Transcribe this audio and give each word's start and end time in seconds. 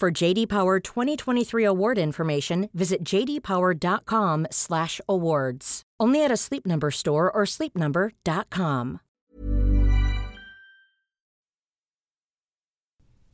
For 0.00 0.10
JD 0.10 0.48
Power 0.48 0.80
2023 0.80 1.64
award 1.64 1.98
information, 1.98 2.68
visit 2.74 3.04
jdpower.com/awards. 3.04 5.82
Only 6.02 6.24
at 6.24 6.32
a 6.32 6.36
Sleep 6.36 6.66
Number 6.66 6.90
store 6.90 7.30
or 7.36 7.46
sleepnumber.com. 7.46 9.00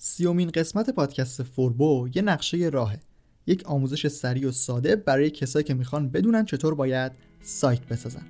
سیومین 0.02 0.50
قسمت 0.50 0.90
پادکست 0.90 1.42
فوربو 1.42 2.08
یه 2.14 2.22
نقشه 2.22 2.70
راهه 2.72 3.00
یک 3.46 3.66
آموزش 3.66 4.06
سریع 4.06 4.48
و 4.48 4.52
ساده 4.52 4.96
برای 4.96 5.30
کسایی 5.30 5.64
که 5.64 5.74
می‌خوان 5.74 6.08
بدونن 6.08 6.44
چطور 6.44 6.74
باید 6.74 7.12
سایت 7.42 7.86
بسازن 7.86 8.26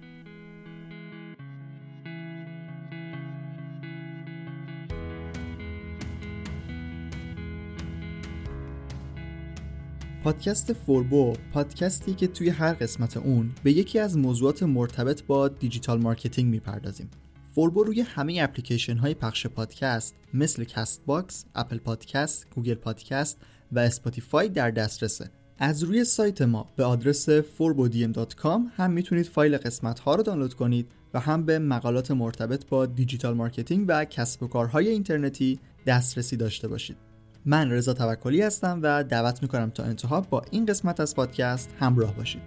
پادکست 10.24 10.72
فوربو 10.72 11.32
پادکستی 11.52 12.14
که 12.14 12.26
توی 12.26 12.48
هر 12.48 12.72
قسمت 12.72 13.16
اون 13.16 13.50
به 13.62 13.72
یکی 13.72 13.98
از 13.98 14.18
موضوعات 14.18 14.62
مرتبط 14.62 15.22
با 15.22 15.48
digital 15.48 16.00
marketing 16.00 16.50
می‌پردازیم. 16.50 17.10
فوربو 17.54 17.84
روی 17.84 18.00
همه 18.00 18.38
اپلیکیشن 18.41 18.97
های 18.97 19.14
پخش 19.14 19.47
پادکست 19.47 20.14
مثل 20.34 20.64
Castbox، 20.64 21.44
Apple 21.54 21.78
Podcast، 21.78 22.47
Google 22.54 22.75
Podcast 22.75 23.38
و 23.72 23.78
Spotify 23.78 24.48
در 24.48 24.70
دسترسه. 24.70 25.31
از 25.58 25.82
روی 25.82 26.04
سایت 26.04 26.42
ما 26.42 26.70
به 26.76 26.84
آدرس 26.84 27.31
forbodiem.com 27.31 28.60
هم 28.76 28.91
می‌تونید 28.91 29.26
فایل 29.26 29.56
قسمت 29.56 29.98
ها 29.98 30.14
رو 30.14 30.22
دانلود 30.22 30.54
کنید 30.54 30.88
و 31.14 31.20
هم 31.20 31.44
به 31.44 31.58
مقالات 31.58 32.10
مرتبط 32.10 32.66
با 32.66 32.87
digital 32.86 33.34
marketing 33.34 33.84
و 33.88 34.04
کسب 34.04 34.42
و 34.42 34.47
کارهای 34.47 34.88
اینترنتی 34.88 35.58
دسترسی 35.87 36.37
داشته 36.37 36.69
باشید. 36.69 37.09
من 37.44 37.70
رضا 37.70 37.94
توکلی 37.94 38.42
هستم 38.42 38.80
و 38.82 39.04
دعوت 39.04 39.42
می‌کنم 39.42 39.70
تا 39.70 39.82
انتها 39.82 40.20
با 40.20 40.42
این 40.50 40.66
قسمت 40.66 41.00
از 41.00 41.14
پادکست 41.14 41.74
همراه 41.78 42.14
باشید. 42.14 42.42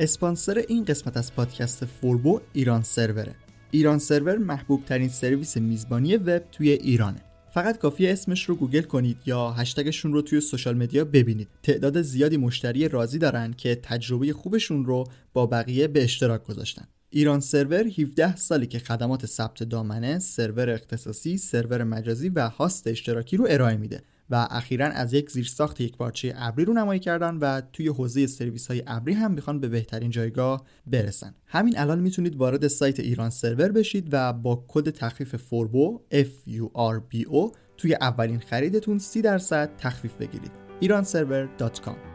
اسپانسر 0.00 0.64
این 0.68 0.84
قسمت 0.84 1.16
از 1.16 1.34
پادکست 1.34 1.84
فوربو 1.84 2.40
ایران 2.52 2.82
سروره 2.82 3.34
ایران 3.70 3.98
سرور 3.98 4.38
محبوب 4.38 4.84
ترین 4.84 5.08
سرویس 5.08 5.56
میزبانی 5.56 6.16
وب 6.16 6.42
توی 6.52 6.70
ایرانه. 6.70 7.20
فقط 7.54 7.78
کافی 7.78 8.08
اسمش 8.08 8.44
رو 8.44 8.54
گوگل 8.54 8.82
کنید 8.82 9.16
یا 9.26 9.50
هشتگشون 9.50 10.12
رو 10.12 10.22
توی 10.22 10.40
social 10.40 10.76
media 10.76 11.04
ببینید. 11.04 11.48
تعداد 11.62 12.02
زیادی 12.02 12.36
مشتری 12.36 12.88
راضی 12.88 13.18
دارن 13.18 13.52
که 13.52 13.74
تجربه 13.74 14.32
خوبشون 14.32 14.84
رو 14.84 15.04
با 15.32 15.46
بقیه 15.46 15.88
به 15.88 16.04
اشتراک 16.04 16.44
گذاشتن. 16.44 16.84
ایران 17.16 17.40
سرور 17.40 17.86
17 17.86 18.36
سالی 18.36 18.66
که 18.66 18.78
خدمات 18.78 19.26
ثبت 19.26 19.62
دامنه، 19.62 20.18
سرور 20.18 20.70
اختصاصی، 20.70 21.36
سرور 21.36 21.84
مجازی 21.84 22.28
و 22.28 22.48
host 22.48 22.86
اشتراکی 22.86 23.36
رو 23.36 23.46
ارائه 23.50 23.76
میده 23.76 24.02
و 24.30 24.48
اخیرا 24.50 24.86
از 24.86 25.12
یک 25.12 25.30
زیرساخت 25.30 25.80
یک 25.80 25.96
پارچه 25.96 26.34
ابری 26.36 26.64
رو 26.64 26.72
نمایی 26.72 27.00
کردن 27.00 27.36
و 27.36 27.60
توی 27.72 27.88
حوزه 27.88 28.26
سرویس 28.26 28.66
های 28.66 28.82
ابری 28.86 29.14
هم 29.14 29.32
می‌خوان 29.32 29.60
به 29.60 29.68
بهترین 29.68 30.10
جایگاه 30.10 30.64
برسن. 30.86 31.34
همین 31.46 31.78
الان 31.78 32.00
می‌تونید 32.00 32.36
وارد 32.36 32.68
سایت 32.68 33.00
ایران 33.00 33.30
سرور 33.30 33.72
بشید 33.72 34.08
و 34.12 34.32
با 34.32 34.64
کد 34.68 34.90
تخفیف 34.90 35.36
فوربو 35.36 36.00
F 36.12 36.50
U 36.50 36.64
R 36.76 37.14
B 37.14 37.24
O 37.26 37.56
توی 37.76 37.94
اولین 37.94 38.38
خریدتون 38.38 38.98
30 38.98 39.22
درصد 39.22 39.70
تخفیف 39.78 40.14
بگیرید. 40.14 40.52
iranserver.com 40.82 42.13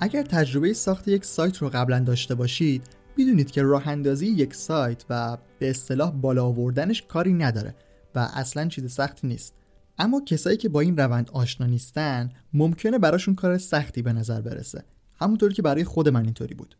اگر 0.00 0.22
تجربه 0.22 0.72
ساخت 0.72 1.08
یک 1.08 1.24
سایت 1.24 1.56
رو 1.56 1.68
قبلا 1.68 2.00
داشته 2.00 2.34
باشید 2.34 2.82
می‌دونید 3.16 3.50
که 3.50 3.62
راه 3.62 3.88
اندازی 3.88 4.26
یک 4.26 4.54
سایت 4.54 5.04
و 5.10 5.38
به 5.58 5.70
اصطلاح 5.70 6.10
بالا 6.10 6.44
آوردنش 6.44 7.02
کاری 7.02 7.32
نداره 7.32 7.74
و 8.14 8.18
اصلا 8.34 8.68
چیز 8.68 8.92
سختی 8.92 9.26
نیست. 9.26 9.54
اما 9.98 10.20
کسایی 10.20 10.56
که 10.56 10.68
با 10.68 10.80
این 10.80 10.96
روند 10.96 11.30
آشنا 11.30 11.66
نیستن 11.66 12.30
ممکنه 12.52 12.98
براشون 12.98 13.34
کار 13.34 13.58
سختی 13.58 14.02
به 14.02 14.12
نظر 14.12 14.40
برسه. 14.40 14.84
همونطوری 15.20 15.54
که 15.54 15.62
برای 15.62 15.84
خود 15.84 16.08
من 16.08 16.24
اینطوری 16.24 16.54
بود. 16.54 16.76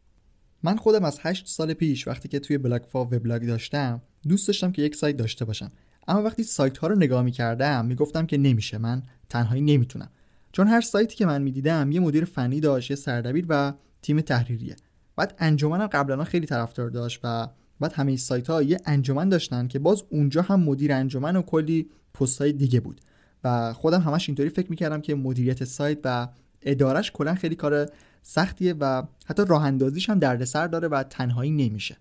من 0.63 0.77
خودم 0.77 1.05
از 1.05 1.19
8 1.23 1.47
سال 1.47 1.75
پیش 1.75 2.09
وقتی 2.09 2.29
که 2.29 2.39
توی 2.39 2.59
بلاگفا 2.59 3.05
وبلاگ 3.05 3.47
داشتم 3.47 4.03
دوست 4.29 4.47
داشتم 4.47 4.73
که 4.73 4.83
یک 4.83 4.97
سایت 4.97 5.17
داشته 5.17 5.45
باشم. 5.45 5.73
اما 6.09 6.23
وقتی 6.23 6.43
سایت 6.43 6.79
ها 6.79 6.87
رو 6.87 6.97
نگاه 6.97 7.23
می‌کردم 7.23 7.87
می‌گفتم 7.87 8.27
که 8.27 8.39
نمیشه 8.39 8.79
من 8.79 9.03
تنهایی 9.29 9.63
نمی‌تونم. 9.63 10.11
چون 10.55 10.67
هر 10.67 10.81
سایتی 10.81 11.17
که 11.17 11.27
من 11.27 11.43
می‌دیدم 11.43 11.93
یه 11.93 12.01
مدیر 12.01 12.25
فنی 12.25 12.61
داشت 12.61 12.91
یه 12.91 12.97
سردبیر 12.97 13.47
و 13.49 13.73
تیم 14.03 14.21
تحریریه. 14.21 14.77
بعد 15.17 15.35
انجمنم 15.39 15.87
قبلا 15.87 16.25
خیلی 16.25 16.47
طرفدار 16.47 16.91
داشت 16.91 17.21
و 17.25 17.49
بعد 17.81 17.93
همه 17.93 18.17
سایت 18.17 18.51
ها 18.51 18.63
یه 18.63 18.81
انجمن 18.87 19.29
داشتن 19.29 19.69
که 19.69 19.79
باز 19.79 20.03
اونجا 20.11 20.43
هم 20.43 20.61
مدیر 20.61 20.93
انجمن 20.93 21.37
و 21.37 21.43
کلی 21.43 21.89
پست 22.15 22.41
های 22.41 22.53
دیگه 22.53 22.81
بود. 22.81 23.01
و 23.45 23.73
خودم 23.73 24.01
همش 24.01 24.29
اینطوری 24.29 24.49
فکر 24.49 24.71
می‌کردم 24.71 25.01
که 25.01 25.15
مدیریت 25.15 25.65
سایت 25.65 25.99
و 26.05 26.29
ادارش 26.63 27.13
کلا 27.13 27.35
خیلی 27.35 27.55
کار 27.55 27.89
سختیه 28.23 28.75
و 28.81 29.03
حتی 29.27 29.43
راه 29.49 29.65
اندازیش 29.65 30.11
هم 30.11 30.19
دردسر 30.19 30.67
داره 30.67 30.89
و 30.89 31.03
تنهایی 31.03 31.51
نمیشه. 31.51 31.97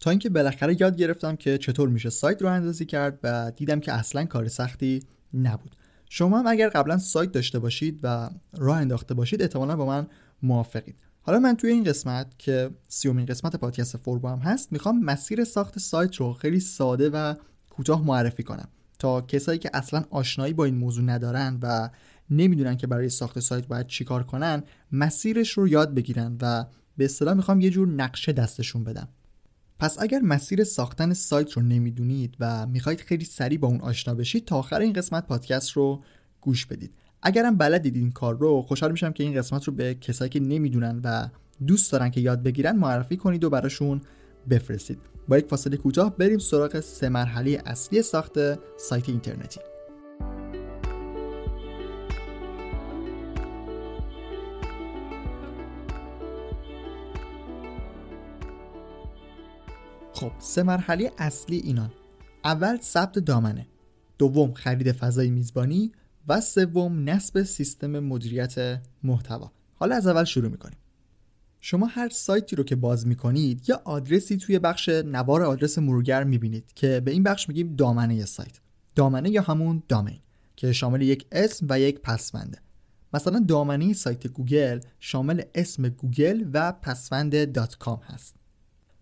تا 0.00 0.10
اینکه 0.10 0.30
بالاخره 0.30 0.80
یاد 0.80 0.96
گرفتم 0.96 1.36
که 1.36 1.58
چطور 1.58 1.88
میشه 1.88 2.10
سایت 2.10 2.42
راه 2.42 2.52
اندازی 2.52 2.84
کرد 2.84 3.18
و 3.22 3.52
دیدم 3.56 3.80
که 3.80 3.92
اصلا 3.92 4.24
کار 4.24 4.48
سختی 4.48 5.02
نبود. 5.34 5.76
شما 6.12 6.38
هم 6.38 6.46
اگر 6.46 6.68
قبلا 6.68 6.98
سایت 6.98 7.32
داشته 7.32 7.58
باشید 7.58 8.00
و 8.02 8.30
راه 8.56 8.76
انداخته 8.76 9.14
باشید 9.14 9.42
احتمالا 9.42 9.76
با 9.76 9.86
من 9.86 10.06
موافقید. 10.42 10.96
حالا 11.22 11.38
من 11.38 11.56
توی 11.56 11.70
این 11.70 11.84
قسمت 11.84 12.38
که 12.38 12.70
سیومین 12.88 13.26
قسمت 13.26 13.56
پادکست 13.56 13.96
فوربو 13.96 14.28
هم 14.28 14.38
هست 14.38 14.72
می‌خوام 14.72 15.04
مسیر 15.04 15.44
ساخت 15.44 15.78
سایت 15.78 16.16
رو 16.16 16.32
خیلی 16.32 16.60
ساده 16.60 17.10
و 17.10 17.34
کوتاه 17.70 18.06
معرفی 18.06 18.42
کنم 18.42 18.68
تا 18.98 19.20
کسایی 19.20 19.58
که 19.58 19.70
اصلا 19.74 20.04
آشنایی 20.10 20.52
با 20.52 20.64
این 20.64 20.74
موضوع 20.74 21.04
ندارن 21.04 21.58
و 21.62 21.90
نمی‌دونن 22.30 22.76
که 22.76 22.86
برای 22.86 23.08
ساخت 23.08 23.40
سایت 23.40 23.66
باید 23.66 23.86
چیکار 23.86 24.22
کنن 24.22 24.62
مسیرش 24.92 25.50
رو 25.50 25.68
یاد 25.68 25.94
بگیرن 25.94 26.36
و 26.42 26.64
به 26.96 27.04
اصطلاح 27.04 27.34
می‌خوام 27.34 27.60
یه 27.60 27.70
جور 27.70 27.88
نقشه 27.88 28.32
دستشون 28.32 28.84
بدم. 28.84 29.08
پس 29.80 29.96
اگر 30.00 30.18
مسیر 30.18 30.64
ساختن 30.64 31.12
سایت 31.12 31.52
رو 31.52 31.62
نمی‌دونید 31.62 32.36
و 32.40 32.66
می‌خواید 32.66 33.00
خیلی 33.00 33.24
سریع 33.24 33.58
با 33.58 33.68
اون 33.68 33.80
آشنا 33.80 34.14
بشید 34.14 34.44
تا 34.44 34.56
آخر 34.56 34.80
این 34.80 34.92
قسمت 34.92 35.26
پادکست 35.26 35.70
رو 35.70 36.02
گوش 36.40 36.66
بدید. 36.66 36.94
اگرم 37.22 37.56
بلدید 37.56 37.96
این 37.96 38.12
کار 38.12 38.38
رو 38.38 38.62
خوشحال 38.62 38.90
میشم 38.90 39.12
که 39.12 39.24
این 39.24 39.34
قسمت 39.38 39.64
رو 39.64 39.72
به 39.72 39.94
کسایی 39.94 40.28
که 40.28 40.40
نمی‌دونن 40.40 41.00
و 41.04 41.28
دوست 41.66 41.92
دارن 41.92 42.10
که 42.10 42.20
یاد 42.20 42.42
بگیرن 42.42 42.76
معرفی 42.76 43.16
کنید 43.16 43.44
و 43.44 43.50
براشون 43.50 44.00
بفرستید. 44.50 44.98
با 45.28 45.38
یک 45.38 45.46
فاصله 45.46 45.76
کوتاه 45.76 46.16
بریم 46.16 46.38
سراغ 46.38 46.80
سه 46.80 47.08
مرحله 47.08 47.62
اصلی 47.66 48.02
ساخت 48.02 48.32
سایت 48.78 49.08
اینترنتی. 49.08 49.60
خب 60.20 60.32
سه 60.38 60.62
مرحله 60.62 61.10
اصلی 61.18 61.56
اینان 61.56 61.92
اول 62.44 62.78
ثبت 62.80 63.18
دامنه. 63.18 63.66
دوم 64.18 64.52
خرید 64.52 64.92
فضای 64.92 65.30
میزبانی 65.30 65.92
و 66.28 66.40
سوم 66.40 67.08
نصب 67.10 67.42
سیستم 67.42 67.98
مدیریت 67.98 68.80
محتوا. 69.02 69.52
حالا 69.74 69.96
از 69.96 70.06
اول 70.06 70.24
شروع 70.24 70.50
می‌کنیم. 70.50 70.78
شما 71.60 71.86
هر 71.86 72.08
سایتی 72.08 72.56
رو 72.56 72.64
که 72.64 72.76
باز 72.76 73.06
می‌کنید 73.06 73.68
یه 73.68 73.82
آدرسی 73.84 74.36
توی 74.36 74.58
بخش 74.58 74.88
نوار 74.88 75.42
آدرس 75.42 75.78
مرورگر 75.78 76.24
می‌بینید 76.24 76.72
که 76.74 77.00
به 77.04 77.10
این 77.10 77.22
بخش 77.22 77.48
میگیم 77.48 77.76
دامنه 77.76 78.24
سایت. 78.24 78.60
دامنه 78.94 79.30
یا 79.30 79.42
همون 79.42 79.82
domain 79.88 80.20
که 80.56 80.72
شامل 80.72 81.02
یک 81.02 81.26
اسم 81.32 81.66
و 81.68 81.80
یک 81.80 82.00
پسونده. 82.00 82.58
مثلا 83.14 83.44
دامنه 83.48 83.92
سایت 83.92 84.26
گوگل 84.26 84.80
شامل 84.98 85.42
اسم 85.54 85.88
گوگل 85.88 86.44
و 86.52 86.72
پسوند 86.72 87.52
dot 87.52 87.76
com 87.78 88.00
هست. 88.04 88.39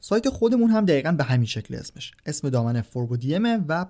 سایت 0.01 0.29
خودمون 0.29 0.71
هم 0.71 0.85
دقیقا 0.85 1.13
به 1.13 1.25
همین 1.25 1.47
شکل 1.47 1.75
اسمش. 1.75 2.13
اسم 2.27 2.51
دامنه 2.51 2.83
فوربودیمه 2.83 3.57
و 3.69 3.87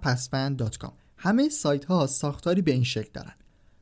com 0.78 0.92
همه 1.16 1.48
سایت 1.48 1.84
ها 1.84 2.06
ساختاری 2.06 2.62
به 2.62 2.70
این 2.72 2.84
شکل 2.84 3.10
دارن. 3.12 3.32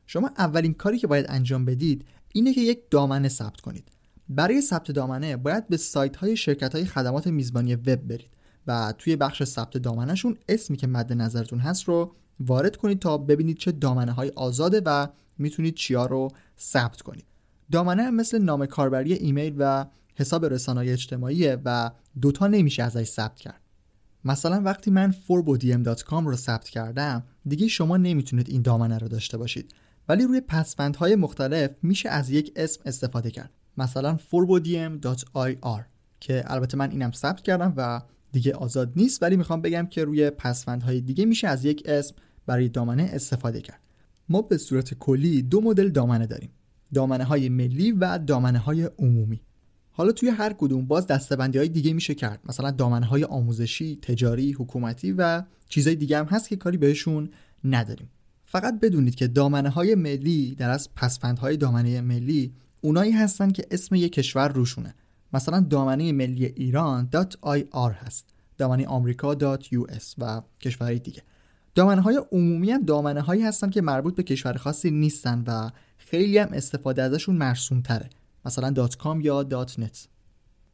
شما 0.07 0.31
اولین 0.37 0.73
کاری 0.73 0.97
که 0.97 1.07
باید 1.07 1.25
انجام 1.29 1.65
بدید 1.65 2.05
اینه 2.33 2.53
که 2.53 2.61
یک 2.61 2.79
دامنه 2.89 3.29
ثبت 3.29 3.61
کنید. 3.61 3.91
برای 4.29 4.61
ثبت 4.61 4.91
دامنه 4.91 5.37
باید 5.37 5.67
به 5.67 5.77
سایت 5.77 6.15
های 6.15 6.37
شرکت 6.37 6.75
های 6.75 6.85
خدمات 6.85 7.27
میزبانی 7.27 7.75
وب 7.75 7.95
برید 7.95 8.29
و 8.67 8.93
توی 8.97 9.15
بخش 9.15 9.43
ثبت 9.43 9.77
دامنهشون 9.77 10.37
اسمی 10.49 10.77
که 10.77 10.87
مد 10.87 11.13
نظرتون 11.13 11.59
هست 11.59 11.83
رو 11.83 12.15
وارد 12.39 12.75
کنید 12.75 12.99
تا 12.99 13.17
ببینید 13.17 13.57
چه 13.57 13.71
دامنه 13.71 14.11
های 14.11 14.31
آزاده 14.35 14.81
و 14.85 15.07
می‌تونید 15.37 15.75
چیا 15.75 16.05
رو 16.05 16.31
ثبت 16.59 17.01
کنید. 17.01 17.25
دامنه 17.71 18.11
مثل 18.11 18.37
نام 18.37 18.65
کاربری 18.65 19.13
ایمیل 19.13 19.55
و 19.57 19.85
حساب 20.17 20.45
رسانه 20.45 20.91
اجتماعی 20.91 21.47
و 21.47 21.91
دوتا 22.21 22.47
نمیشه 22.47 22.83
ازش 22.83 23.03
ثبت 23.03 23.35
کرد. 23.35 23.61
مثلا 24.25 24.61
وقتی 24.61 24.91
من 24.91 25.11
forbodiem.com 25.11 26.25
رو 26.25 26.35
ثبت 26.35 26.69
کردم 26.69 27.23
دیگه 27.47 27.67
شما 27.67 27.97
نمی‌تونید 27.97 28.49
این 28.49 28.61
دامنه 28.61 28.97
رو 28.97 29.07
داشته 29.07 29.37
باشید. 29.37 29.73
ولی 30.09 30.23
روی 30.23 30.41
پسوندهای 30.41 31.15
مختلف 31.15 31.71
میشه 31.83 32.09
از 32.09 32.29
یک 32.29 32.51
اسم 32.55 32.81
استفاده 32.85 33.31
کرد. 33.31 33.51
مثلا 33.77 34.17
forbodiem.ir 34.31 35.83
که 36.19 36.43
البته 36.45 36.77
من 36.77 36.91
اینم 36.91 37.11
ثبت 37.11 37.41
کردم 37.41 37.73
و 37.77 38.01
دیگه 38.31 38.53
آزاد 38.53 38.93
نیست 38.95 39.23
ولی 39.23 39.37
می‌خوام 39.37 39.61
بگم 39.61 39.87
که 39.87 40.03
روی 40.03 40.29
پسوندهای 40.29 41.01
دیگه 41.01 41.25
میشه 41.25 41.47
از 41.47 41.65
یک 41.65 41.83
اسم 41.85 42.15
برای 42.45 42.69
دامنه 42.69 43.09
استفاده 43.13 43.61
کرد. 43.61 43.81
ما 44.29 44.41
به 44.41 44.57
صورت 44.57 44.93
کلی 44.93 45.41
دو 45.41 45.61
مدل 45.61 45.89
دامنه 45.89 46.27
داریم. 46.27 46.49
دامنه 46.93 47.23
های 47.23 47.49
ملی 47.49 47.91
و 47.91 48.17
دامنه 48.17 48.59
های 48.59 48.83
عمومی. 48.83 49.41
حالا 49.97 50.11
توی 50.11 50.29
هر 50.29 50.53
کدوم 50.53 50.85
باز 50.85 51.07
دستبندی 51.07 51.57
های 51.57 51.69
دیگه 51.69 51.93
میشه 51.93 52.15
کرد. 52.15 52.39
مثلا 52.45 52.71
دامنه 52.71 53.05
های 53.05 53.23
آموزشی، 53.23 53.99
تجاری، 54.01 54.51
حکومتی 54.51 55.11
و 55.11 55.43
چیزای 55.69 55.95
دیگه 55.95 56.17
هم 56.17 56.25
هست 56.25 56.49
که 56.49 56.55
کاری 56.55 56.77
بهشون 56.77 57.29
نداریم. 57.63 58.09
فقط 58.45 58.79
بدونید 58.79 59.15
که 59.15 59.27
دامنه 59.27 59.69
های 59.69 59.95
ملی 59.95 60.55
در 60.55 60.69
از 60.69 60.89
پسفندهای 60.95 61.57
دامنه 61.57 62.01
ملی 62.01 62.53
اونایی 62.81 63.11
هستن 63.11 63.51
که 63.51 63.65
اسم 63.71 63.95
یک 63.95 64.11
کشور 64.11 64.47
روشونه. 64.47 64.95
مثلا 65.33 65.59
دامنه 65.59 66.11
ملی 66.11 66.45
ایران 66.45 67.09
.ir 67.45 67.75
هست. 67.75 68.25
دامنه 68.57 68.87
آمریکا 68.87 69.35
.us 69.35 70.13
و 70.17 70.41
کشورهای 70.61 70.99
دیگه. 70.99 71.21
دامنه 71.75 72.01
های 72.01 72.21
عمومی 72.31 72.71
هم 72.71 72.83
دامنه 72.83 73.21
هایی 73.21 73.43
هستن 73.43 73.69
که 73.69 73.81
مربوط 73.81 74.15
به 74.15 74.23
کشور 74.23 74.53
خاصی 74.53 74.91
نیستن 74.91 75.43
و 75.47 75.69
خیلی 75.97 76.37
هم 76.37 76.49
استفاده 76.53 77.03
ازشون 77.03 77.35
مرسوم 77.35 77.81
تره 77.81 78.09
مثلا 78.47 78.87
.com 78.87 79.21
یا 79.21 79.65
.net 79.65 80.07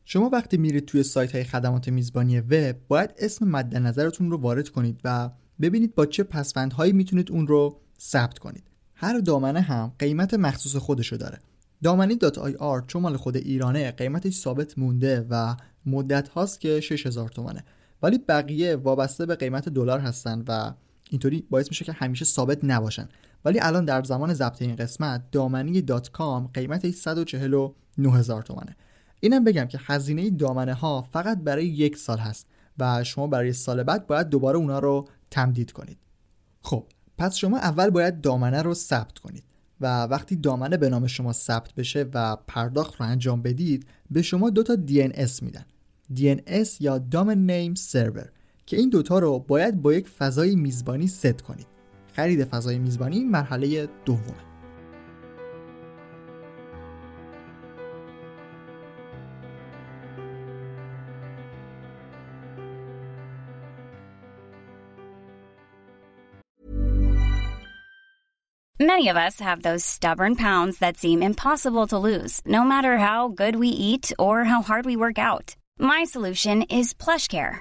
شما 0.06 0.30
وقتی 0.30 0.58
میرید 0.58 0.86
توی 0.86 1.04
سایت 1.04 1.32
های 1.32 1.44
خدمات 1.44 1.90
میزبانی 1.90 2.40
وب 2.40 2.76
باید 2.88 3.14
اسم 3.18 3.48
مد 3.48 3.78
نظرتون 3.78 4.32
رو 4.32 4.38
وارد 4.38 4.70
کنید 4.70 5.00
و 5.04 5.30
ببینید 5.62 5.96
با 5.96 6.06
چه 6.06 6.24
پسوندهایی 6.24 6.94
می‌تونید 6.94 7.32
اون 7.32 7.48
رو 7.48 7.80
ثبت 8.00 8.40
کنید. 8.40 8.64
هر 8.96 9.20
دامنه 9.20 9.62
هم 9.62 9.94
قیمت 10.00 10.34
مخصوص 10.34 10.76
خودشو 10.76 11.16
داره. 11.16 11.40
دامنی 11.84 12.16
.ir 12.16 12.86
چون 12.88 13.02
مال 13.02 13.18
خود 13.18 13.38
ایرانه 13.38 13.92
قیمتش 13.92 14.34
ثابت 14.34 14.78
مونده 14.78 15.28
و 15.30 15.56
مدت 15.86 16.30
هاست 16.30 16.62
که 16.62 16.80
6000 16.80 17.30
تومنه. 17.30 17.64
ولی 18.04 18.18
بقیه 18.18 18.76
وابسته 18.76 19.26
به 19.26 19.36
قیمت 19.36 19.70
دلار 19.70 20.00
هستن 20.00 20.44
و 20.48 20.74
اینطوری 21.10 21.48
باعث 21.50 21.70
میشه 21.70 21.86
که 21.86 21.92
همیشه 21.92 22.26
ثابت 22.26 22.60
نباشن. 22.64 23.10
ولی 23.46 23.60
الان 23.60 23.86
در 23.86 24.04
زمان 24.04 24.34
ضبط 24.34 24.62
این 24.62 24.76
قسمت 24.76 25.32
دامنی 25.32 25.82
دات 25.82 26.12
کام 26.12 26.48
قیمتش 26.48 26.94
149 26.94 28.12
هزار 28.12 28.42
تومنه. 28.42 28.76
اینم 29.20 29.44
بگم 29.44 29.66
که 29.66 29.80
هزینه 29.82 30.30
دامنه 30.30 30.74
ها 30.74 31.08
فقط 31.12 31.38
برای 31.38 31.66
یک 31.66 31.98
سال 31.98 32.18
هست 32.18 32.48
و 32.78 33.04
شما 33.04 33.28
برای 33.28 33.54
سال 33.54 33.84
بعد 33.84 34.08
باید 34.08 34.30
دوباره 34.30 34.58
اونا 34.58 34.80
رو 34.80 35.08
تمدید 35.32 35.72
کنید. 35.72 35.98
خب 36.62 36.86
پس 37.18 37.36
شما 37.36 37.58
اول 37.58 37.90
باید 37.90 38.22
دامنه 38.22 38.62
رو 38.62 38.74
ثبت 38.74 39.20
کنید 39.20 39.44
و 39.82 40.04
وقتی 40.04 40.36
دامنه 40.36 40.78
به 40.78 40.90
نام 40.90 41.08
شما 41.08 41.34
ثبت 41.34 41.76
بشه 41.76 42.06
و 42.14 42.38
پرداخت 42.48 42.96
رو 42.96 43.06
انجام 43.06 43.42
بدید 43.42 43.88
به 44.12 44.22
شما 44.22 44.50
دو 44.50 44.64
تا 44.64 44.78
DNS 44.88 45.42
میدن. 45.42 45.66
DNS 46.16 46.70
یا 46.80 47.04
Domain 47.12 47.50
Name 47.50 47.80
Server 47.92 48.28
که 48.66 48.78
این 48.78 48.90
دوتا 48.90 49.20
رو 49.20 49.40
باید 49.40 49.82
با 49.82 49.94
یک 49.94 50.08
فضای 50.08 50.56
میزبانی 50.56 51.08
ست 51.08 51.42
کنید. 51.42 51.73
خرید 52.17 52.45
فضای 52.45 52.79
میزبانی 52.79 53.25
مرحله 53.25 53.89
دومه 54.05 54.49
Many 68.81 69.09
of 69.09 69.17
us 69.17 69.41
have 69.41 69.63
those 69.63 69.85
stubborn 69.85 70.35
pounds 70.37 70.79
that 70.79 70.97
seem 70.97 71.21
impossible 71.21 71.87
to 71.89 71.99
lose, 71.99 72.41
no 72.47 72.63
matter 72.63 72.99
how 72.99 73.29
good 73.29 73.57
we 73.57 73.69
eat 73.69 74.13
or 74.19 74.45
how 74.45 74.63
hard 74.63 74.87
we 74.87 74.97
work 74.97 75.19
out. 75.19 75.57
My 75.79 76.05
solution 76.05 76.63
is 76.63 76.95
PlushCare. 76.95 77.61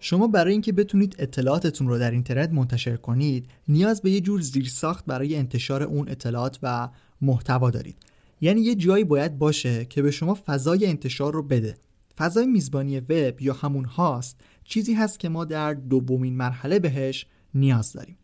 شما 0.00 0.26
برای 0.26 0.52
اینکه 0.52 0.72
بتونید 0.72 1.16
اطلاعاتتون 1.18 1.88
رو 1.88 1.98
در 1.98 2.10
اینترنت 2.10 2.50
منتشر 2.50 2.96
کنید 2.96 3.50
نیاز 3.68 4.02
به 4.02 4.10
یه 4.10 4.20
جور 4.20 4.40
زیرساخت 4.40 5.04
برای 5.06 5.36
انتشار 5.36 5.82
اون 5.82 6.08
اطلاعات 6.08 6.58
و 6.62 6.88
محتوا 7.20 7.70
دارید. 7.70 7.96
یعنی 8.40 8.60
یه 8.60 8.74
جایی 8.74 9.04
باید 9.04 9.38
باشه 9.38 9.84
که 9.84 10.02
به 10.02 10.10
شما 10.10 10.38
فضای 10.46 10.86
انتشار 10.86 11.32
رو 11.32 11.42
بده. 11.42 11.74
فضای 12.18 12.46
میزبانی 12.46 13.00
وب 13.00 13.42
یا 13.42 13.54
همون 13.54 13.84
هاست 13.84 14.40
چیزی 14.64 14.94
هست 14.94 15.18
که 15.18 15.28
ما 15.28 15.44
در 15.44 15.74
دومین 15.74 16.36
مرحله 16.36 16.78
بهش 16.78 17.26
نیاز 17.54 17.92
داریم. 17.92 18.18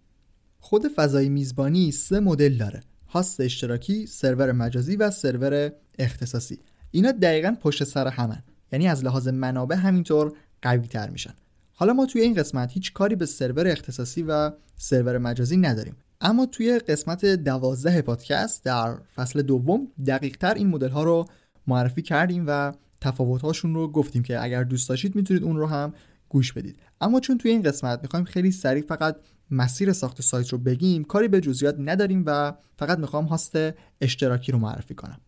خود 0.59 0.89
فضای 0.97 1.29
میزبانی 1.29 1.93
سه 1.93 2.21
مدل 2.21 2.57
داره 2.57 2.81
هاست 3.09 3.41
اشتراکی، 3.41 4.07
سرور 4.07 4.53
مجازی 4.53 4.97
و 4.97 5.11
سرور 5.11 5.73
اختصاصی. 5.99 6.59
اینا 6.91 7.13
دقیقا 7.13 7.57
پشت 7.61 7.85
سر 7.85 8.09
همن. 8.09 8.43
یعنی 8.73 8.89
از 8.89 9.05
لحاظ 9.05 9.29
منابع 9.29 9.77
همینطور 9.77 10.33
قوی 10.63 10.87
تر 10.87 11.11
میشن. 11.11 11.35
حالا 11.77 11.93
ما 11.93 12.07
توی 12.07 12.21
این 12.21 12.35
قسمت 12.35 12.73
هیچ 12.73 12.93
کاری 12.93 13.17
به 13.17 13.27
سرور 13.27 13.69
اختصاصی 13.69 14.23
و 14.23 14.53
سرور 14.77 15.19
مجازی 15.19 15.57
نداریم. 15.57 15.97
اما 16.21 16.47
توی 16.47 16.79
قسمت 16.79 17.25
دوازده 17.25 18.03
پادکست 18.03 18.65
در 18.65 18.97
فصل 19.15 19.43
دوم 19.43 19.89
دقیق 20.07 20.37
تر 20.37 20.55
این 20.55 20.69
مدل 20.69 20.89
ها 20.89 21.05
رو 21.05 21.25
معرفی 21.67 22.03
کردیم 22.03 22.45
و 22.47 22.73
تفاوت‌هاشون 23.01 23.75
رو 23.75 23.89
گفتیم 23.89 24.23
که 24.23 24.43
اگر 24.43 24.65
دوست 24.65 24.89
داشتید 24.89 25.17
می‌تونید 25.17 25.43
اون 25.43 25.57
رو 25.57 25.67
هم 25.67 25.95
گوش 26.29 26.53
بدید. 26.53 26.79
اما 27.01 27.21
چون 27.21 27.39
توی 27.39 27.51
این 27.51 27.63
قسمت 27.63 28.03
می‌خوایم 28.03 28.25
خیلی 28.25 28.51
سریع 28.51 28.83
فقط 28.83 29.17
مسیر 29.51 29.93
ساخت 29.93 30.23
سایت 30.23 30.49
رو 30.49 30.59
بگیم 30.59 31.05
کاری 31.05 31.29
به 31.29 31.41
جزئیات 31.41 31.77
نداریم 31.79 32.23
و 32.27 32.53
فقط 32.77 32.99
می‌خوام 32.99 33.25
هاست 33.25 33.57
اشتراکی 34.01 34.53
رو 34.53 34.59
معرفی 34.59 34.95
کنم. 34.95 35.21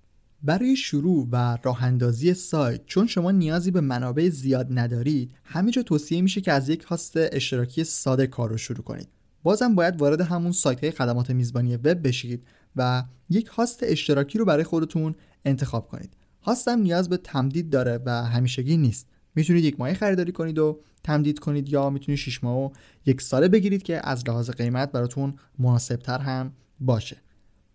برای 0.43 0.76
شروع 0.76 1.28
و 1.33 1.59
راه 1.62 1.85
اندازی 1.85 2.35
سایت 2.35 2.87
چون 2.87 3.07
شما 3.07 3.31
نیازی 3.31 3.71
به 3.71 3.81
منابع 3.81 4.28
زیاد 4.28 4.69
ندارید 4.71 5.33
همینجا 5.45 5.83
توصیه 5.83 6.23
میشه 6.23 6.40
که 6.40 6.52
از 6.52 6.69
یک 6.69 6.83
هاست 6.83 7.12
اشتراکی 7.16 7.85
ساده 7.85 8.26
کار 8.26 8.50
رو 8.50 8.57
شروع 8.57 8.85
کنید. 8.85 9.09
بازم 9.43 9.75
باید 9.75 10.00
وارد 10.00 10.21
همون 10.21 10.52
سایت 10.52 10.81
های 10.81 10.90
خدمات 10.90 11.31
میزبانی 11.31 11.76
وب 11.76 12.07
بشید 12.07 12.45
و 12.76 13.05
یک 13.31 13.47
هاست 13.47 13.81
اشتراکی 13.83 14.38
رو 14.38 14.45
برای 14.45 14.64
خودتون 14.64 15.14
انتخاب 15.45 15.88
کنید. 15.88 16.16
هاستم 16.43 16.78
نیاز 16.78 17.09
به 17.09 17.16
تمدید 17.16 17.71
داره 17.71 18.00
و 18.07 18.11
همیشگی 18.11 18.76
نیست. 18.76 19.07
می‌تونید 19.35 19.64
یک 19.64 19.81
ماه 19.81 19.95
خریداری 19.95 20.33
کنید 20.33 20.59
و 20.59 20.81
تمدید 21.05 21.38
کنید 21.38 21.69
یا 21.69 21.90
می‌تونید 21.90 22.19
6 22.19 22.45
ماه 22.45 22.59
و 22.59 22.71
یک 23.07 23.21
ساله 23.21 23.49
بگیرید 23.49 23.83
که 23.83 24.09
از 24.09 24.28
لحاظ 24.28 24.50
قیمت 24.50 24.93
براتون 24.93 25.35
مناسبتر 25.59 26.19
هم 26.19 26.52
باشه. 26.81 27.16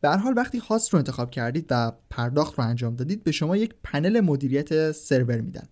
به 0.02 0.10
حال 0.10 0.34
وقتی 0.38 0.58
هاست 0.58 0.90
رو 0.94 0.98
انتخاب 0.98 1.32
کردید 1.32 1.66
و 1.70 1.92
پرداخت 2.10 2.60
رو 2.60 2.66
انجام 2.66 2.96
دادید 2.96 3.24
به 3.24 3.32
شما 3.32 3.58
یک 3.58 3.74
پنل 3.84 4.22
مدیریت 4.22 4.92
سرور 4.92 5.42
میدن. 5.42 5.68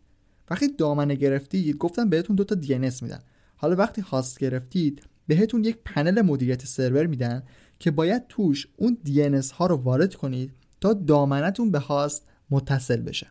وقتی 0.50 0.68
دامنه 0.68 1.16
گرفتید 1.16 1.78
گفتم 1.78 2.10
بهتون 2.10 2.36
دو 2.36 2.44
تا 2.44 2.56
DNS 2.56 3.02
میدن. 3.02 3.20
حالا 3.56 3.76
وقتی 3.76 4.02
هاست 4.02 4.40
گرفتید 4.40 5.02
بهتون 5.28 5.64
یک 5.64 5.78
پنل 5.86 6.22
مدیریت 6.22 6.66
سرور 6.66 7.06
میدن 7.06 7.44
که 7.80 7.92
باید 7.92 8.28
توش 8.28 8.68
اون 8.78 8.98
DNS 9.06 9.52
ها 9.52 9.68
رو 9.68 9.76
وارد 9.76 10.16
کنید 10.16 10.52
تا 10.82 10.94
دامنتون 10.94 11.72
به 11.72 11.80
host 11.80 12.24
متصل 12.50 13.02
بشه. 13.02 13.28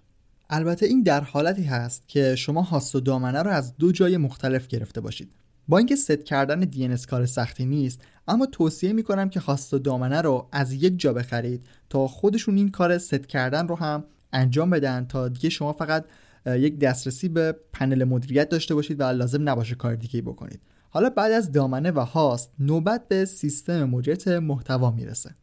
البته 0.50 0.87
این 0.87 1.02
در 1.02 1.21
حالتی 1.21 1.62
هست 1.62 2.09
که 2.09 2.37
شما 2.37 2.62
host 2.62 2.95
و 2.95 3.00
دامنه 3.00 3.43
رو 3.43 3.50
از 3.50 3.76
دو 3.76 3.93
جای 3.93 4.17
مختلف 4.17 4.67
گرفته 4.67 5.00
باشید. 5.00 5.31
با 5.69 5.79
اینکه 5.79 5.97
ست 5.97 6.25
کردن 6.25 6.71
DNS 6.71 7.07
کار 7.07 7.27
سختی 7.27 7.67
نیست 7.67 8.01
اما 8.29 8.47
توصیه 8.47 8.93
می‌کنم 8.93 9.29
که 9.29 9.41
host 9.41 9.75
و 9.75 9.79
دامنه 9.79 10.21
رو 10.21 10.49
از 10.53 10.73
یک 10.73 11.01
جا 11.01 11.13
بخرید 11.13 11.67
تا 11.91 12.09
خودشون 12.09 12.57
این 12.57 12.71
کار 12.71 12.99
ست 12.99 13.27
کردن 13.27 13.69
رو 13.69 13.77
هم 13.77 14.05
انجام 14.33 14.71
بدن 14.71 15.07
تا 15.07 15.29
دیگه 15.29 15.49
شما 15.49 15.73
فقط 15.73 16.05
یک 16.47 16.79
دسترسی 16.79 17.29
به 17.29 17.57
پنل 17.73 18.05
مدیریت 18.05 18.49
داشته 18.49 18.75
باشید 18.75 19.01
و 19.01 19.03
لازم 19.03 19.49
نباشه 19.49 19.75
کار 19.75 19.95
دیگه 19.95 20.23
بکنید. 20.23 20.61
حالا 20.91 21.11
بعد 21.11 21.33
از 21.33 21.53
دامنه 21.53 21.91
و 21.91 22.01
هاست 22.01 22.51
نوبت 22.59 23.09
به 23.09 23.25
سیستم 23.25 23.85
مدیریت 23.85 24.29
محتوا 24.29 24.91
می‌رسه. 24.91 25.35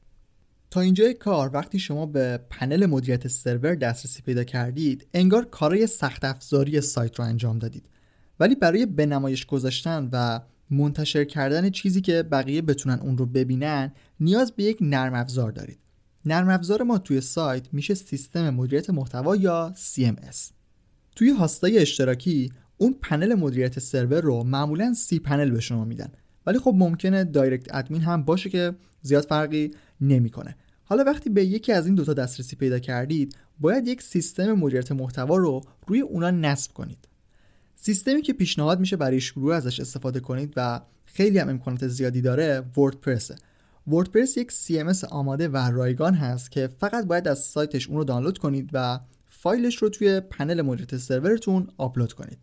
تا 0.71 0.81
اینجای 0.81 1.13
کار 1.13 1.49
وقتی 1.53 1.79
شما 1.79 2.05
به 2.05 2.39
پنل 2.49 2.85
مدیریت 2.85 3.27
سرور 3.27 3.75
دسترسی 3.75 4.21
پیدا 4.21 4.43
کردید 4.43 5.07
انگار 5.13 5.45
کارای 5.45 5.87
سخت 5.87 6.25
افزاری 6.25 6.81
سایت 6.81 7.15
رو 7.15 7.25
انجام 7.25 7.59
دادید. 7.59 7.89
ولی 8.39 8.55
برای 8.55 8.85
به 8.85 9.05
نمایش 9.05 9.45
گذاشتن 9.45 10.09
و 10.11 10.41
منتشر 10.69 11.23
کردن 11.23 11.69
چیزی 11.69 12.01
که 12.01 12.23
بقیه 12.23 12.61
بتونن 12.61 12.99
اون 12.99 13.17
رو 13.17 13.25
ببینن 13.25 13.91
نیاز 14.19 14.51
به 14.51 14.63
یک 14.63 14.77
نرم 14.81 15.13
افزار 15.13 15.51
دارید. 15.51 15.79
نرم 16.25 16.49
افزار 16.49 16.83
ما 16.83 16.97
توی 16.97 17.21
سایت 17.21 17.73
میشه 17.73 17.93
سیستم 17.93 18.49
مدیریت 18.49 18.89
محتوا 18.89 19.35
یا 19.35 19.73
CMS 19.75 20.37
توی 21.15 21.29
هاستای 21.29 21.77
اشتراکی 21.77 22.51
اون 22.77 22.95
پنل 23.01 23.35
مدیریت 23.35 23.79
سرور 23.79 24.21
رو 24.21 24.43
معمولا 24.43 24.93
سی 24.93 25.19
پنل 25.19 25.51
به 25.51 25.59
شما 25.59 25.85
میدن. 25.85 26.11
ولی 26.45 26.59
خب 26.59 26.73
ممکنه 26.77 27.23
دایرکت 27.23 27.75
ادمین 27.75 28.01
هم 28.01 28.23
باشه 28.23 28.49
که 28.49 28.75
زیاد 29.01 29.23
فرقی 29.23 29.71
نمی‌کنه. 30.01 30.55
حالا 30.83 31.03
وقتی 31.03 31.29
به 31.29 31.45
یکی 31.45 31.71
از 31.71 31.85
این 31.85 31.95
دوتا 31.95 32.13
دسترسی 32.13 32.55
پیدا 32.55 32.79
کردید 32.79 33.35
باید 33.59 33.87
یک 33.87 34.01
سیستم 34.01 34.53
مدیریت 34.53 34.91
محتوا 34.91 35.35
رو 35.35 35.61
روی 35.87 36.01
اونا 36.01 36.31
نصب 36.31 36.73
کنید. 36.73 37.07
سیستمی 37.85 38.21
که 38.21 38.33
پیشنهاد 38.33 38.79
میشه 38.79 38.95
برای 38.95 39.21
شروع 39.21 39.55
ازش 39.55 39.79
استفاده 39.79 40.19
کنید 40.19 40.53
و 40.55 40.81
خیلی 41.05 41.39
هم 41.39 41.49
امکانات 41.49 41.87
زیادی 41.87 42.21
داره 42.21 42.63
وردپرسه 42.77 43.35
وردپرس 43.87 44.37
یک 44.37 44.51
CMS 44.51 45.03
آماده 45.03 45.47
و 45.47 45.57
رایگان 45.57 46.13
هست 46.13 46.51
که 46.51 46.69
فقط 46.79 47.05
باید 47.05 47.27
از 47.27 47.39
سایتش 47.39 47.87
اون 47.87 47.97
رو 47.97 48.03
دانلود 48.03 48.37
کنید 48.37 48.69
و 48.73 48.99
فایلش 49.29 49.75
رو 49.75 49.89
توی 49.89 50.19
پنل 50.19 50.61
مدیریت 50.61 50.97
سرورتون 50.97 51.67
آپلود 51.77 52.13
کنید. 52.13 52.37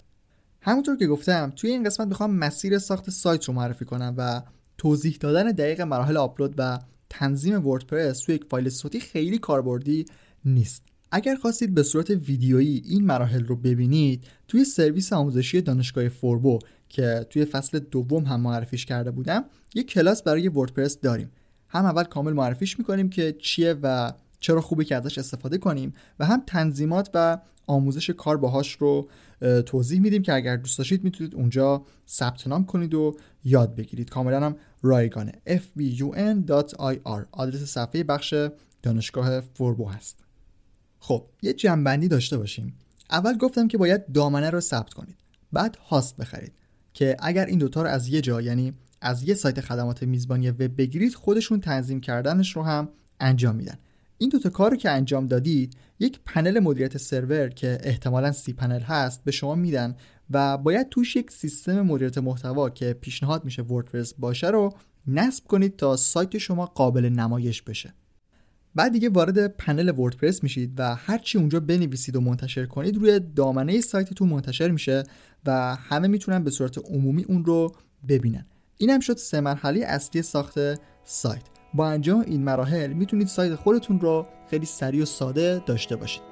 همونطور 0.61 0.97
که 0.97 1.07
گفتم 1.07 1.53
توی 1.57 1.71
این 1.71 1.85
قسمت 1.85 2.09
می‌خوام 2.09 2.37
مسیر 2.37 2.79
ساخت 2.79 3.11
سایت 3.11 3.45
رو 3.45 3.55
معرفی 3.55 3.85
کنم 3.85 4.15
و 4.19 4.43
توضیح 4.79 5.17
دادن 5.21 5.53
دقیق 5.53 5.81
مراحل 5.81 6.17
آپلود 6.17 6.55
و 6.59 6.79
تنظیم 7.11 7.67
وردپرس 7.67 8.19
توی 8.19 8.35
یک 8.35 8.45
فایل 8.45 8.69
صوتی 8.69 9.01
خیلی 9.01 9.39
کاربردی 9.39 10.05
نیست. 10.45 10.83
اگر 11.15 11.35
خواستید 11.35 11.75
به 11.75 11.83
صورت 11.83 12.11
ویدیویی 12.11 12.83
این 12.87 13.07
مراحل 13.07 13.45
رو 13.45 13.57
ببینید 13.57 14.25
توی 14.53 14.65
سرویس 14.65 15.13
آموزشی 15.13 15.61
دانشگاه 15.61 16.09
فوربو 16.09 16.59
که 16.89 17.27
توی 17.31 17.45
فصل 17.45 17.79
دوم 17.79 18.25
هم 18.25 18.41
معرفیش 18.41 18.87
کرده 18.87 19.11
بودم 19.11 19.45
یک 19.75 19.87
کلاس 19.87 20.23
برای 20.23 20.49
وردپرس 20.49 21.01
داریم. 21.01 21.31
هم 21.69 21.85
اول 21.85 22.05
کامل 22.05 22.33
معرفیش 22.33 22.79
می‌کنیم 22.79 23.11
که 23.11 23.37
چیه 23.39 23.75
و 23.83 24.13
چرا 24.41 24.61
خوبه 24.61 24.85
که 24.85 24.97
ازش 24.97 25.19
استفاده 25.19 25.59
کنیم 25.59 25.93
و 26.19 26.27
هم 26.27 26.43
تنظیمات 26.47 27.11
و 27.15 27.39
آموزش 27.67 28.11
کار 28.11 28.37
باهاش 28.37 28.73
رو 28.73 29.09
توضیح 29.67 30.01
میدیم 30.01 30.23
که 30.23 30.35
اگر 30.35 30.57
دوست 30.57 30.79
داشتید 30.79 31.05
می‌تونید 31.05 31.35
اونجا 31.35 31.85
ثبت 32.09 32.47
نام 32.47 32.67
کنید 32.67 32.95
و 32.95 33.17
یاد 33.45 33.75
بگیرید. 33.75 34.11
کاملا 34.11 34.41
هم 34.41 34.57
رایگانه. 34.83 35.33
Fbun.ir 35.47 37.27
آدرس 37.33 37.63
صفحه 37.63 38.03
بخش 38.03 38.35
دانشگاه 38.83 39.41
فوربو 39.41 39.89
هست. 39.89 40.25
خب 40.99 41.27
یه 41.43 41.53
جنبندی 41.53 42.09
داشته 42.09 42.39
باشیم. 42.39 42.75
اول 43.11 43.37
گفتم 43.37 43.69
که 43.69 43.79
باید 43.79 44.13
دامنه 44.13 44.51
رو 44.51 44.61
ثبت 44.61 44.95
کنید. 44.95 45.17
بعد 45.53 45.77
هاست 45.77 46.17
بخرید. 46.17 46.53
که 46.95 47.17
اگر 47.19 47.47
این 47.47 47.59
دوتا 47.59 47.83
رو 47.83 47.89
از 47.89 48.09
یه 48.09 48.21
جا 48.21 48.41
یعنی 48.41 48.73
از 49.01 49.29
یه 49.29 49.35
سایت 49.35 49.61
خدمات 49.61 50.03
میزبانی 50.03 50.51
وب 50.51 50.77
بگیرید 50.77 51.15
خودشون 51.15 51.61
تنظیم 51.61 52.01
کردنش 52.01 52.57
رو 52.57 52.63
هم 52.63 52.89
انجام 53.21 53.57
میدن. 53.57 53.79
این 54.19 54.29
دوتا 54.29 54.51
کار 54.51 54.71
رو 54.71 54.77
که 54.77 54.91
انجام 54.91 55.27
دادید 55.27 55.77
یک 55.99 56.21
پنل 56.25 56.61
مدیریت 56.61 56.97
سرور 56.97 57.49
که 57.49 57.79
احتمالا 57.83 58.33
سی 58.33 58.53
پنل 58.53 58.81
هست 58.81 59.25
به 59.25 59.31
شما 59.31 59.55
میدن 59.55 59.97
و 60.31 60.59
باید 60.59 60.89
توش 60.89 61.17
یک 61.17 61.31
سیستم 61.31 61.81
مدیریت 61.81 62.19
محتوا 62.19 62.71
که 62.71 62.93
پیشنهاد 62.93 63.45
میشه 63.45 63.63
وردپرس 63.63 64.15
باشه 64.15 64.47
رو 64.47 64.73
نصب 65.07 65.45
کنید 65.45 65.77
تا 65.77 65.97
سایت 65.97 66.39
شما 66.39 66.67
قابل 66.67 67.09
نمایش 67.09 67.63
بشه. 67.63 67.95
بعد 68.75 68.93
دیگه 68.93 69.09
وارد 69.09 69.57
پنل 69.57 69.99
وردپرس 69.99 70.43
میشید 70.43 70.73
و 70.79 70.95
هرچی 70.95 71.39
اونجا 71.39 71.61
بنویسید 71.61 72.17
و 72.17 72.21
منتشر 72.21 72.67
کنید 72.67 72.97
روی 72.97 73.21
دامنه 73.37 73.81
سایتتون 73.81 74.29
منتشر 74.29 74.69
میشه 74.69 75.03
و 75.47 75.75
همه 75.75 76.09
می‌تونن 76.09 76.45
به 76.45 76.51
صورت 76.51 76.79
عمومی 76.79 77.25
اون 77.25 77.45
رو 77.45 77.75
ببینن. 78.09 78.47
این 78.79 78.91
هم 78.91 79.01
شد 79.01 79.17
سه 79.17 79.41
مرحله 79.41 79.85
اصلی 79.85 80.23
ساخت 80.23 80.59
سایت. 81.05 81.43
با 81.75 81.89
انجام 81.89 82.21
این 82.21 82.45
مراحل 82.45 82.93
می‌تونید 82.93 83.27
سایت 83.27 83.55
خودتون 83.55 84.01
رو 84.01 84.27
خیلی 84.51 84.67
سریع 84.67 85.03
و 85.03 85.05
ساده 85.05 85.63
داشته 85.67 85.97
باشید. 85.97 86.32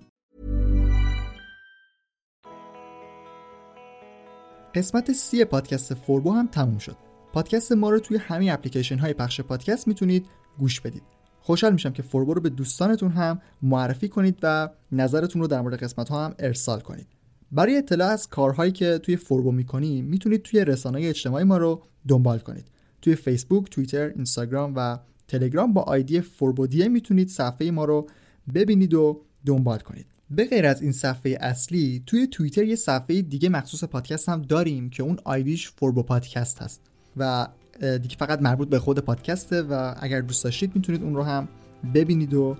قسمت 4.75 5.11
سی 5.11 5.45
پادکست 5.45 5.93
فوربو 5.93 6.31
هم 6.31 6.47
تموم 6.47 6.77
شد. 6.77 6.97
پادکست 7.33 7.71
ما 7.71 7.89
رو 7.89 7.99
توی 7.99 8.17
همین 8.17 8.51
اپلیکیشن 8.51 8.97
های 8.97 9.13
پخش 9.13 9.41
پادکست 9.41 9.87
می‌تونید 9.87 10.25
گوش 10.59 10.81
بدید. 10.81 11.03
خوشحال 11.41 11.73
میشم 11.73 11.91
که 11.91 12.01
فوربو 12.01 12.33
رو 12.33 12.41
به 12.41 12.49
دوستانتون 12.49 13.11
هم 13.11 13.41
معرفی 13.61 14.09
کنید 14.09 14.39
و 14.43 14.69
نظرتون 14.91 15.41
رو 15.41 15.47
در 15.47 15.61
مورد 15.61 15.83
قسمت 15.83 16.09
ها 16.09 16.25
هم 16.25 16.35
ارسال 16.39 16.79
کنید. 16.79 17.07
برای 17.51 17.77
اطلاع 17.77 18.09
از 18.09 18.29
کارهایی 18.29 18.71
که 18.71 18.97
توی 18.97 19.15
فوربو 19.15 19.51
می‌کنیم 19.51 20.05
می‌تونید 20.05 20.41
توی 20.41 20.65
رسانه 20.65 20.99
اجتماعی 21.01 21.43
ما 21.43 21.57
رو 21.57 21.81
دنبال 22.07 22.39
کنید. 22.39 22.67
توی 23.01 23.15
فیسبوک، 23.15 23.69
توییتر، 23.69 24.07
اینستاگرام 24.07 24.73
و 24.75 24.99
تلگرام 25.27 25.73
با 25.73 25.81
آیدی 25.81 26.21
فوربودیه 26.21 26.87
می‌تونید 26.87 27.29
صفحه 27.29 27.71
ما 27.71 27.85
رو 27.85 28.07
ببینید 28.53 28.93
و 28.93 29.21
دنبال 29.45 29.79
کنید. 29.79 30.05
به 30.35 30.45
غیر 30.45 30.65
از 30.65 30.81
این 30.81 30.91
صفحه 30.91 31.37
اصلی 31.41 32.03
توی 32.05 32.27
توییتر 32.27 32.63
یه 32.63 32.75
صفحه 32.75 33.21
دیگه 33.21 33.49
مخصوص 33.49 33.83
پادکست 33.83 34.29
هم 34.29 34.41
داریم 34.41 34.89
که 34.89 35.03
اون 35.03 35.17
آیدیش 35.23 35.69
فوربو 35.69 36.03
پادکست 36.03 36.61
هست 36.61 36.81
و 37.17 37.47
دیگه 37.79 38.15
فقط 38.19 38.41
مربوط 38.41 38.69
به 38.69 38.79
خود 38.79 38.99
پادکسته 38.99 39.61
و 39.61 39.93
اگر 39.99 40.21
دوست 40.21 40.43
داشتید 40.43 40.75
می‌تونید 40.75 41.03
اون 41.03 41.15
رو 41.15 41.23
هم 41.23 41.47
ببینید 41.93 42.33
و 42.33 42.55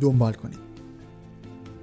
دنبال 0.00 0.32
کنید. 0.32 0.58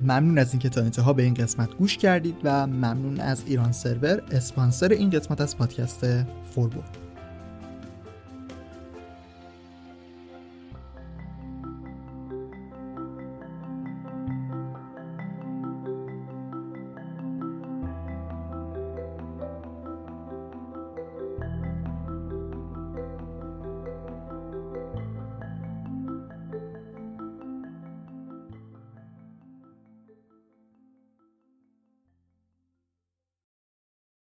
ممنون 0.01 0.37
از 0.37 0.51
اینکه 0.51 0.69
تا 0.69 0.81
انتها 0.81 1.13
به 1.13 1.23
این 1.23 1.33
قسمت 1.33 1.75
گوش 1.77 1.97
کردید 1.97 2.35
و 2.43 2.67
ممنون 2.67 3.19
از 3.19 3.43
ایران 3.47 3.71
سرور 3.71 4.21
اسپانسر 4.31 4.89
این 4.89 5.09
قسمت 5.09 5.41
از 5.41 5.57
پادکست 5.57 6.23
فوربو 6.23 6.81